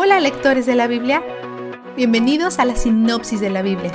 Hola 0.00 0.20
lectores 0.20 0.64
de 0.64 0.76
la 0.76 0.86
Biblia, 0.86 1.24
bienvenidos 1.96 2.60
a 2.60 2.64
la 2.64 2.76
sinopsis 2.76 3.40
de 3.40 3.50
la 3.50 3.62
Biblia. 3.62 3.90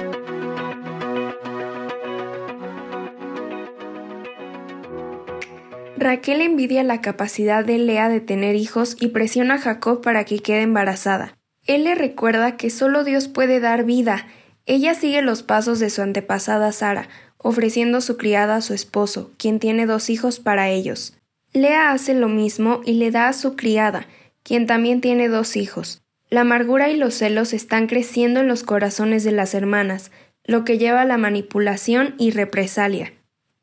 Raquel 5.96 6.42
envidia 6.42 6.84
la 6.84 7.00
capacidad 7.00 7.64
de 7.64 7.78
Lea 7.78 8.10
de 8.10 8.20
tener 8.20 8.58
hijos 8.58 8.98
y 9.00 9.08
presiona 9.08 9.54
a 9.54 9.60
Jacob 9.60 10.02
para 10.02 10.26
que 10.26 10.40
quede 10.40 10.64
embarazada. 10.64 11.38
Él 11.68 11.86
le 11.86 11.96
recuerda 11.96 12.58
que 12.58 12.70
solo 12.70 13.06
Dios 13.06 13.30
puede 13.30 13.62
dar 13.62 13.86
vida. 13.86 14.28
Ella 14.66 14.96
sigue 14.96 15.22
los 15.22 15.42
pasos 15.42 15.80
de 15.80 15.90
su 15.90 16.02
antepasada 16.02 16.74
Sara, 16.74 17.08
ofreciendo 17.38 18.02
su 18.02 18.18
criada 18.18 18.58
a 18.58 18.62
su 18.62 18.74
esposo, 18.74 19.32
quien 19.38 19.58
tiene 19.58 19.86
dos 19.86 20.10
hijos 20.10 20.42
para 20.42 20.70
ellos. 20.70 21.18
Lea 21.54 21.92
hace 21.92 22.14
lo 22.14 22.28
mismo 22.28 22.82
y 22.84 22.96
le 22.96 23.10
da 23.10 23.30
a 23.30 23.34
su 23.34 23.56
criada, 23.56 24.06
quien 24.44 24.68
también 24.68 25.02
tiene 25.02 25.30
dos 25.30 25.56
hijos. 25.56 26.02
La 26.30 26.42
amargura 26.42 26.90
y 26.90 26.98
los 26.98 27.16
celos 27.16 27.54
están 27.54 27.88
creciendo 27.88 28.40
en 28.40 28.48
los 28.48 28.64
corazones 28.64 29.24
de 29.24 29.32
las 29.32 29.54
hermanas, 29.54 30.12
lo 30.44 30.66
que 30.66 30.78
lleva 30.78 31.02
a 31.02 31.06
la 31.06 31.18
manipulación 31.18 32.16
y 32.18 32.32
represalia. 32.32 33.14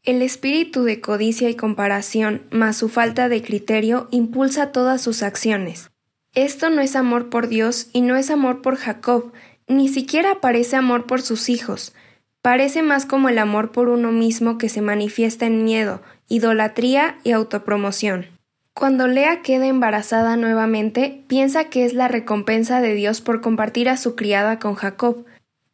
El 0.02 0.22
espíritu 0.22 0.82
de 0.84 1.00
codicia 1.00 1.50
y 1.50 1.54
comparación, 1.54 2.42
más 2.50 2.76
su 2.76 2.88
falta 2.88 3.28
de 3.28 3.42
criterio, 3.42 4.08
impulsa 4.10 4.72
todas 4.72 5.02
sus 5.02 5.22
acciones. 5.22 5.90
Esto 6.34 6.70
no 6.70 6.80
es 6.80 6.96
amor 6.96 7.28
por 7.28 7.48
Dios 7.48 7.88
y 7.92 8.00
no 8.00 8.16
es 8.16 8.30
amor 8.30 8.62
por 8.62 8.76
Jacob, 8.76 9.32
ni 9.66 9.88
siquiera 9.88 10.40
parece 10.40 10.76
amor 10.76 11.06
por 11.06 11.20
sus 11.22 11.48
hijos, 11.48 11.92
parece 12.40 12.82
más 12.82 13.04
como 13.04 13.28
el 13.28 13.38
amor 13.38 13.72
por 13.72 13.88
uno 13.88 14.10
mismo 14.10 14.56
que 14.56 14.68
se 14.68 14.80
manifiesta 14.80 15.46
en 15.46 15.64
miedo, 15.64 16.02
idolatría 16.28 17.18
y 17.24 17.32
autopromoción. 17.32 18.39
Cuando 18.74 19.08
Lea 19.08 19.42
queda 19.42 19.66
embarazada 19.66 20.36
nuevamente, 20.36 21.24
piensa 21.26 21.64
que 21.64 21.84
es 21.84 21.92
la 21.92 22.08
recompensa 22.08 22.80
de 22.80 22.94
Dios 22.94 23.20
por 23.20 23.40
compartir 23.40 23.88
a 23.88 23.96
su 23.96 24.14
criada 24.16 24.58
con 24.58 24.74
Jacob, 24.74 25.24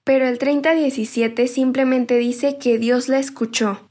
pero 0.03 0.27
el 0.27 0.39
30-17 0.39 1.47
simplemente 1.47 2.17
dice 2.17 2.59
que 2.59 2.79
Dios 2.79 3.09
la 3.09 3.19
escuchó. 3.19 3.91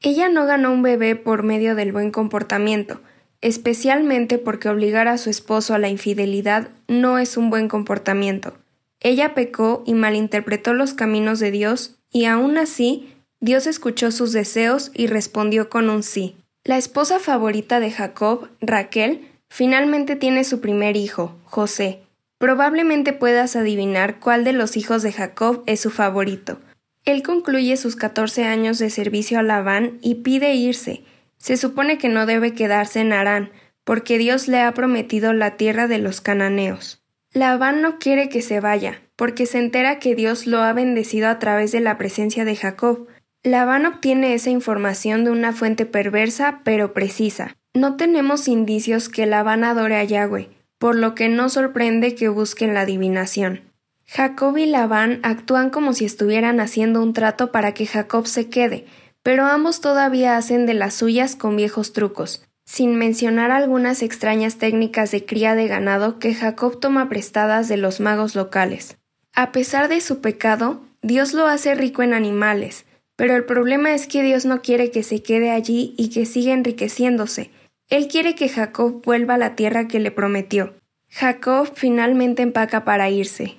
Ella 0.00 0.28
no 0.28 0.46
ganó 0.46 0.72
un 0.72 0.82
bebé 0.82 1.16
por 1.16 1.42
medio 1.42 1.74
del 1.74 1.92
buen 1.92 2.10
comportamiento, 2.10 3.00
especialmente 3.40 4.38
porque 4.38 4.68
obligar 4.68 5.08
a 5.08 5.18
su 5.18 5.30
esposo 5.30 5.74
a 5.74 5.78
la 5.78 5.88
infidelidad 5.88 6.68
no 6.88 7.18
es 7.18 7.36
un 7.36 7.50
buen 7.50 7.68
comportamiento. 7.68 8.54
Ella 9.00 9.34
pecó 9.34 9.82
y 9.86 9.94
malinterpretó 9.94 10.72
los 10.74 10.94
caminos 10.94 11.40
de 11.40 11.50
Dios, 11.50 11.98
y 12.10 12.26
aún 12.26 12.56
así 12.58 13.12
Dios 13.40 13.66
escuchó 13.66 14.10
sus 14.10 14.32
deseos 14.32 14.90
y 14.94 15.06
respondió 15.06 15.68
con 15.68 15.90
un 15.90 16.02
sí. 16.02 16.36
La 16.66 16.78
esposa 16.78 17.18
favorita 17.18 17.78
de 17.78 17.90
Jacob, 17.90 18.48
Raquel, 18.62 19.28
finalmente 19.50 20.16
tiene 20.16 20.44
su 20.44 20.62
primer 20.62 20.96
hijo, 20.96 21.36
José. 21.44 22.00
Probablemente 22.38 23.12
puedas 23.12 23.54
adivinar 23.54 24.18
cuál 24.18 24.44
de 24.44 24.54
los 24.54 24.78
hijos 24.78 25.02
de 25.02 25.12
Jacob 25.12 25.62
es 25.66 25.80
su 25.80 25.90
favorito. 25.90 26.58
Él 27.04 27.22
concluye 27.22 27.76
sus 27.76 27.96
catorce 27.96 28.44
años 28.44 28.78
de 28.78 28.88
servicio 28.88 29.38
a 29.38 29.42
Labán 29.42 29.98
y 30.00 30.16
pide 30.16 30.54
irse. 30.54 31.04
Se 31.36 31.58
supone 31.58 31.98
que 31.98 32.08
no 32.08 32.24
debe 32.24 32.54
quedarse 32.54 33.00
en 33.02 33.12
Harán, 33.12 33.52
porque 33.84 34.16
Dios 34.16 34.48
le 34.48 34.60
ha 34.60 34.72
prometido 34.72 35.34
la 35.34 35.58
tierra 35.58 35.86
de 35.86 35.98
los 35.98 36.22
cananeos. 36.22 37.02
Labán 37.34 37.82
no 37.82 37.98
quiere 37.98 38.30
que 38.30 38.40
se 38.40 38.60
vaya, 38.60 39.02
porque 39.16 39.44
se 39.44 39.58
entera 39.58 39.98
que 39.98 40.14
Dios 40.14 40.46
lo 40.46 40.62
ha 40.62 40.72
bendecido 40.72 41.28
a 41.28 41.38
través 41.38 41.72
de 41.72 41.80
la 41.80 41.98
presencia 41.98 42.46
de 42.46 42.56
Jacob, 42.56 43.06
Labán 43.46 43.84
obtiene 43.84 44.32
esa 44.32 44.48
información 44.48 45.24
de 45.24 45.30
una 45.30 45.52
fuente 45.52 45.84
perversa 45.84 46.62
pero 46.64 46.94
precisa. 46.94 47.54
No 47.74 47.96
tenemos 47.96 48.48
indicios 48.48 49.10
que 49.10 49.26
Labán 49.26 49.64
adore 49.64 49.96
a 49.96 50.04
Yahweh, 50.04 50.48
por 50.78 50.96
lo 50.96 51.14
que 51.14 51.28
no 51.28 51.50
sorprende 51.50 52.14
que 52.14 52.30
busquen 52.30 52.72
la 52.72 52.80
adivinación. 52.80 53.60
Jacob 54.06 54.56
y 54.56 54.64
Labán 54.64 55.20
actúan 55.22 55.68
como 55.68 55.92
si 55.92 56.06
estuvieran 56.06 56.58
haciendo 56.58 57.02
un 57.02 57.12
trato 57.12 57.52
para 57.52 57.74
que 57.74 57.84
Jacob 57.84 58.26
se 58.26 58.48
quede, 58.48 58.86
pero 59.22 59.44
ambos 59.44 59.82
todavía 59.82 60.38
hacen 60.38 60.64
de 60.64 60.72
las 60.72 60.94
suyas 60.94 61.36
con 61.36 61.54
viejos 61.54 61.92
trucos, 61.92 62.46
sin 62.64 62.96
mencionar 62.96 63.50
algunas 63.50 64.02
extrañas 64.02 64.56
técnicas 64.56 65.10
de 65.10 65.26
cría 65.26 65.54
de 65.54 65.68
ganado 65.68 66.18
que 66.18 66.34
Jacob 66.34 66.80
toma 66.80 67.10
prestadas 67.10 67.68
de 67.68 67.76
los 67.76 68.00
magos 68.00 68.34
locales. 68.34 68.96
A 69.34 69.52
pesar 69.52 69.88
de 69.88 70.00
su 70.00 70.22
pecado, 70.22 70.80
Dios 71.02 71.34
lo 71.34 71.46
hace 71.46 71.74
rico 71.74 72.02
en 72.02 72.14
animales, 72.14 72.86
pero 73.16 73.36
el 73.36 73.44
problema 73.44 73.94
es 73.94 74.06
que 74.06 74.22
Dios 74.22 74.44
no 74.44 74.62
quiere 74.62 74.90
que 74.90 75.02
se 75.02 75.22
quede 75.22 75.50
allí 75.50 75.94
y 75.96 76.10
que 76.10 76.26
siga 76.26 76.52
enriqueciéndose. 76.52 77.50
Él 77.88 78.08
quiere 78.08 78.34
que 78.34 78.48
Jacob 78.48 79.02
vuelva 79.04 79.34
a 79.34 79.38
la 79.38 79.54
tierra 79.54 79.88
que 79.88 80.00
le 80.00 80.10
prometió. 80.10 80.74
Jacob 81.10 81.70
finalmente 81.74 82.42
empaca 82.42 82.84
para 82.84 83.10
irse. 83.10 83.56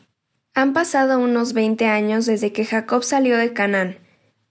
Han 0.54 0.74
pasado 0.74 1.20
unos 1.20 1.54
veinte 1.54 1.86
años 1.86 2.26
desde 2.26 2.52
que 2.52 2.66
Jacob 2.66 3.04
salió 3.04 3.38
de 3.38 3.54
Canaán. 3.54 3.98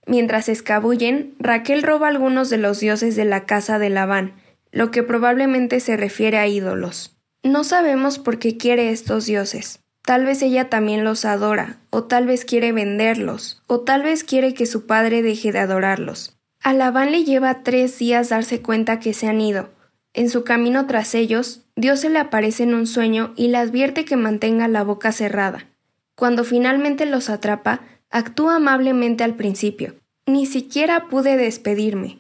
Mientras 0.07 0.49
escabullen, 0.49 1.35
Raquel 1.39 1.83
roba 1.83 2.09
algunos 2.09 2.51
de 2.51 2.59
los 2.59 2.81
dioses 2.81 3.17
de 3.17 3.25
la 3.25 3.47
casa 3.47 3.79
de 3.79 3.91
Labán, 3.91 4.35
lo 4.71 4.91
que 4.91 5.03
probablemente 5.03 5.81
se 5.81 5.97
refiere 5.97 6.39
a 6.39 6.47
ídolos. 6.47 7.17
No 7.43 7.65
sabemos 7.65 8.19
por 8.19 8.39
qué 8.39 8.57
quiere 8.57 8.91
estos 8.91 9.27
dioses. 9.27 9.81
Tal 10.05 10.27
vez 10.27 10.43
ella 10.43 10.69
también 10.69 11.03
los 11.03 11.25
adora, 11.25 11.79
o 11.89 12.05
tal 12.05 12.27
vez 12.27 12.45
quiere 12.45 12.73
venderlos, 12.73 13.63
o 13.67 13.81
tal 13.81 14.03
vez 14.03 14.23
quiere 14.23 14.53
que 14.53 14.67
su 14.67 14.87
padre 14.87 15.23
deje 15.23 15.51
de 15.51 15.61
adorarlos. 15.61 16.37
A 16.63 16.75
Labán 16.75 17.11
le 17.11 17.25
lleva 17.25 17.63
tres 17.63 17.99
días 17.99 18.29
darse 18.29 18.61
cuenta 18.61 19.01
que 19.01 19.15
se 19.15 19.29
han 19.29 19.41
ido. 19.41 19.71
En 20.13 20.29
su 20.29 20.45
camino 20.45 20.87
tras 20.87 21.15
ellos, 21.15 21.63
Dios 21.75 22.01
se 22.01 22.11
le 22.11 22.19
aparece 22.19 22.65
en 22.65 22.75
un 22.75 22.87
sueño 22.87 23.33
y 23.35 23.49
le 23.49 23.57
advierte 23.57 24.05
que 24.05 24.17
mantenga 24.17 24.69
la 24.69 24.85
boca 24.85 25.11
cerrada. 25.11 25.69
Cuando 26.17 26.45
finalmente 26.45 27.07
los 27.07 27.31
atrapa, 27.31 27.81
actúa 28.11 28.57
amablemente 28.57 29.25
al 29.25 29.37
principio. 29.37 29.95
Ni 30.27 30.45
siquiera 30.45 31.09
pude 31.09 31.39
despedirme. 31.39 32.19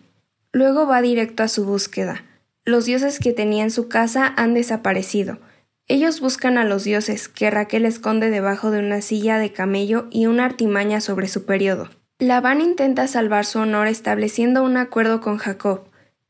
Luego 0.52 0.86
va 0.86 1.02
directo 1.02 1.42
a 1.42 1.48
su 1.48 1.66
búsqueda. 1.66 2.24
Los 2.64 2.86
dioses 2.86 3.18
que 3.18 3.34
tenía 3.34 3.62
en 3.62 3.70
su 3.70 3.88
casa 3.88 4.32
han 4.36 4.54
desaparecido 4.54 5.38
ellos 5.86 6.20
buscan 6.20 6.56
a 6.56 6.64
los 6.64 6.84
dioses, 6.84 7.28
que 7.28 7.50
Raquel 7.50 7.84
esconde 7.84 8.30
debajo 8.30 8.70
de 8.70 8.78
una 8.78 9.02
silla 9.02 9.38
de 9.38 9.52
camello 9.52 10.06
y 10.10 10.26
una 10.26 10.46
artimaña 10.46 11.00
sobre 11.00 11.28
su 11.28 11.44
periodo. 11.44 11.90
Labán 12.18 12.62
intenta 12.62 13.06
salvar 13.06 13.44
su 13.44 13.58
honor 13.58 13.86
estableciendo 13.86 14.62
un 14.62 14.78
acuerdo 14.78 15.20
con 15.20 15.36
Jacob. 15.36 15.82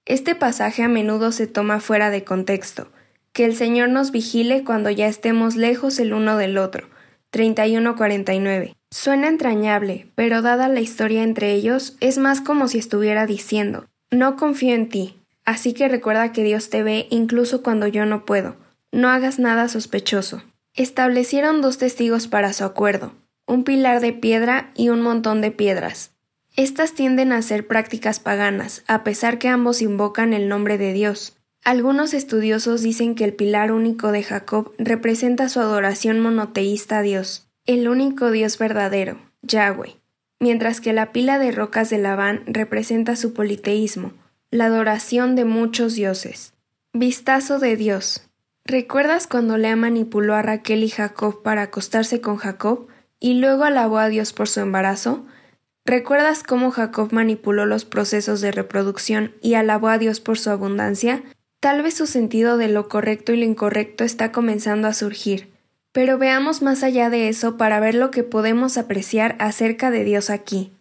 Este 0.06 0.34
pasaje 0.34 0.82
a 0.82 0.88
menudo 0.88 1.30
se 1.30 1.46
toma 1.46 1.78
fuera 1.78 2.10
de 2.10 2.24
contexto. 2.24 2.88
Que 3.32 3.44
el 3.44 3.54
Señor 3.54 3.90
nos 3.90 4.10
vigile 4.10 4.64
cuando 4.64 4.90
ya 4.90 5.06
estemos 5.06 5.56
lejos 5.56 5.98
el 6.00 6.14
uno 6.14 6.36
del 6.36 6.58
otro. 6.58 6.88
31-49. 7.32 8.74
Suena 8.90 9.28
entrañable, 9.28 10.06
pero 10.14 10.42
dada 10.42 10.68
la 10.68 10.80
historia 10.80 11.22
entre 11.22 11.52
ellos, 11.52 11.96
es 12.00 12.18
más 12.18 12.40
como 12.40 12.68
si 12.68 12.78
estuviera 12.78 13.26
diciendo, 13.26 13.86
no 14.10 14.36
confío 14.36 14.74
en 14.74 14.88
ti, 14.88 15.20
así 15.44 15.74
que 15.74 15.88
recuerda 15.88 16.30
que 16.30 16.44
Dios 16.44 16.70
te 16.70 16.84
ve 16.84 17.08
incluso 17.10 17.62
cuando 17.62 17.88
yo 17.88 18.06
no 18.06 18.24
puedo. 18.24 18.56
No 18.94 19.08
hagas 19.08 19.40
nada 19.40 19.68
sospechoso. 19.68 20.44
Establecieron 20.72 21.60
dos 21.60 21.78
testigos 21.78 22.28
para 22.28 22.52
su 22.52 22.62
acuerdo, 22.62 23.12
un 23.44 23.64
pilar 23.64 24.00
de 24.00 24.12
piedra 24.12 24.70
y 24.76 24.88
un 24.88 25.00
montón 25.00 25.40
de 25.40 25.50
piedras. 25.50 26.12
Estas 26.54 26.92
tienden 26.92 27.32
a 27.32 27.42
ser 27.42 27.66
prácticas 27.66 28.20
paganas, 28.20 28.84
a 28.86 29.02
pesar 29.02 29.38
que 29.38 29.48
ambos 29.48 29.82
invocan 29.82 30.32
el 30.32 30.48
nombre 30.48 30.78
de 30.78 30.92
Dios. 30.92 31.36
Algunos 31.64 32.14
estudiosos 32.14 32.82
dicen 32.82 33.16
que 33.16 33.24
el 33.24 33.34
pilar 33.34 33.72
único 33.72 34.12
de 34.12 34.22
Jacob 34.22 34.72
representa 34.78 35.48
su 35.48 35.58
adoración 35.58 36.20
monoteísta 36.20 36.98
a 36.98 37.02
Dios, 37.02 37.48
el 37.66 37.88
único 37.88 38.30
Dios 38.30 38.58
verdadero, 38.58 39.18
Yahweh, 39.42 39.96
mientras 40.38 40.80
que 40.80 40.92
la 40.92 41.10
pila 41.10 41.40
de 41.40 41.50
rocas 41.50 41.90
de 41.90 41.98
Labán 41.98 42.44
representa 42.46 43.16
su 43.16 43.34
politeísmo, 43.34 44.12
la 44.52 44.66
adoración 44.66 45.34
de 45.34 45.44
muchos 45.44 45.96
dioses. 45.96 46.54
Vistazo 46.92 47.58
de 47.58 47.74
Dios. 47.74 48.28
¿Recuerdas 48.66 49.26
cuando 49.26 49.58
Lea 49.58 49.76
manipuló 49.76 50.34
a 50.34 50.40
Raquel 50.40 50.84
y 50.84 50.88
Jacob 50.88 51.42
para 51.42 51.62
acostarse 51.62 52.22
con 52.22 52.38
Jacob 52.38 52.86
y 53.20 53.34
luego 53.34 53.64
alabó 53.64 53.98
a 53.98 54.08
Dios 54.08 54.32
por 54.32 54.48
su 54.48 54.60
embarazo? 54.60 55.26
¿Recuerdas 55.84 56.42
cómo 56.42 56.70
Jacob 56.70 57.12
manipuló 57.12 57.66
los 57.66 57.84
procesos 57.84 58.40
de 58.40 58.52
reproducción 58.52 59.34
y 59.42 59.52
alabó 59.52 59.88
a 59.88 59.98
Dios 59.98 60.20
por 60.20 60.38
su 60.38 60.48
abundancia? 60.48 61.22
Tal 61.60 61.82
vez 61.82 61.92
su 61.92 62.06
sentido 62.06 62.56
de 62.56 62.68
lo 62.68 62.88
correcto 62.88 63.32
y 63.32 63.36
lo 63.36 63.44
incorrecto 63.44 64.02
está 64.02 64.32
comenzando 64.32 64.88
a 64.88 64.94
surgir. 64.94 65.52
Pero 65.92 66.16
veamos 66.16 66.62
más 66.62 66.82
allá 66.82 67.10
de 67.10 67.28
eso 67.28 67.58
para 67.58 67.80
ver 67.80 67.94
lo 67.94 68.10
que 68.10 68.22
podemos 68.22 68.78
apreciar 68.78 69.36
acerca 69.40 69.90
de 69.90 70.04
Dios 70.04 70.30
aquí. 70.30 70.72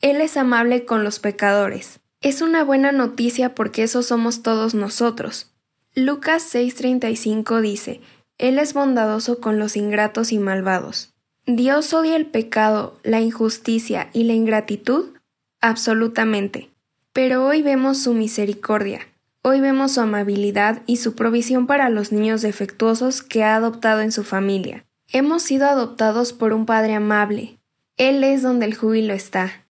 Él 0.00 0.20
es 0.20 0.36
amable 0.36 0.84
con 0.84 1.04
los 1.04 1.20
pecadores. 1.20 2.00
Es 2.20 2.42
una 2.42 2.64
buena 2.64 2.90
noticia 2.90 3.54
porque 3.54 3.84
eso 3.84 4.02
somos 4.02 4.42
todos 4.42 4.74
nosotros. 4.74 5.52
Lucas 5.98 6.54
6:35 6.54 7.60
dice, 7.60 8.00
Él 8.38 8.60
es 8.60 8.72
bondadoso 8.72 9.40
con 9.40 9.58
los 9.58 9.76
ingratos 9.76 10.30
y 10.30 10.38
malvados. 10.38 11.12
¿Dios 11.44 11.92
odia 11.92 12.14
el 12.14 12.26
pecado, 12.26 12.96
la 13.02 13.20
injusticia 13.20 14.08
y 14.12 14.22
la 14.22 14.34
ingratitud? 14.34 15.16
Absolutamente. 15.60 16.70
Pero 17.12 17.44
hoy 17.44 17.62
vemos 17.62 18.00
su 18.00 18.14
misericordia. 18.14 19.00
Hoy 19.42 19.60
vemos 19.60 19.94
su 19.94 20.00
amabilidad 20.00 20.82
y 20.86 20.98
su 20.98 21.16
provisión 21.16 21.66
para 21.66 21.90
los 21.90 22.12
niños 22.12 22.42
defectuosos 22.42 23.22
que 23.22 23.42
ha 23.42 23.56
adoptado 23.56 24.00
en 24.00 24.12
su 24.12 24.22
familia. 24.22 24.84
Hemos 25.10 25.42
sido 25.42 25.66
adoptados 25.66 26.32
por 26.32 26.52
un 26.52 26.64
Padre 26.64 26.94
amable. 26.94 27.58
Él 27.96 28.22
es 28.22 28.42
donde 28.42 28.66
el 28.66 28.76
júbilo 28.76 29.14
está. 29.14 29.66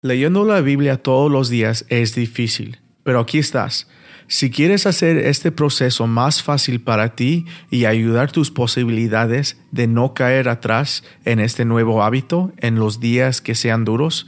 Leyendo 0.00 0.46
la 0.46 0.62
Biblia 0.62 0.96
todos 0.96 1.30
los 1.30 1.50
días 1.50 1.84
es 1.90 2.14
difícil, 2.14 2.78
pero 3.02 3.20
aquí 3.20 3.36
estás. 3.36 3.86
Si 4.30 4.50
quieres 4.50 4.86
hacer 4.86 5.16
este 5.16 5.50
proceso 5.50 6.06
más 6.06 6.42
fácil 6.42 6.82
para 6.82 7.16
ti 7.16 7.46
y 7.70 7.86
ayudar 7.86 8.30
tus 8.30 8.50
posibilidades 8.50 9.58
de 9.72 9.86
no 9.86 10.12
caer 10.12 10.50
atrás 10.50 11.02
en 11.24 11.40
este 11.40 11.64
nuevo 11.64 12.02
hábito 12.02 12.52
en 12.58 12.74
los 12.74 13.00
días 13.00 13.40
que 13.40 13.54
sean 13.54 13.86
duros, 13.86 14.26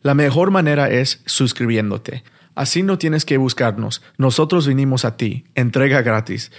la 0.00 0.14
mejor 0.14 0.50
manera 0.50 0.90
es 0.90 1.20
suscribiéndote. 1.26 2.24
Así 2.54 2.82
no 2.82 2.96
tienes 2.96 3.26
que 3.26 3.36
buscarnos. 3.36 4.02
Nosotros 4.16 4.66
vinimos 4.66 5.04
a 5.04 5.18
ti. 5.18 5.44
Entrega 5.54 6.00
gratis. 6.00 6.50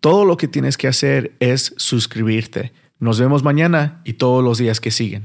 Todo 0.00 0.24
lo 0.24 0.38
que 0.38 0.48
tienes 0.48 0.78
que 0.78 0.88
hacer 0.88 1.32
es 1.40 1.74
suscribirte. 1.76 2.72
Nos 2.98 3.20
vemos 3.20 3.42
mañana 3.42 4.00
y 4.04 4.14
todos 4.14 4.42
los 4.42 4.56
días 4.56 4.80
que 4.80 4.90
siguen. 4.90 5.24